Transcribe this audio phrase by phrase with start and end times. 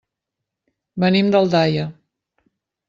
[1.05, 1.87] Venim d'Aldaia.